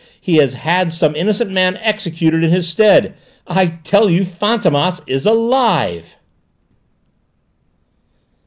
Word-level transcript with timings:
He 0.19 0.37
has 0.37 0.55
had 0.55 0.91
some 0.91 1.15
innocent 1.15 1.51
man 1.51 1.77
executed 1.77 2.43
in 2.43 2.49
his 2.49 2.67
stead! 2.67 3.13
I 3.45 3.67
tell 3.83 4.09
you 4.09 4.23
Fantômas 4.23 4.99
is 5.05 5.27
alive!" 5.27 6.17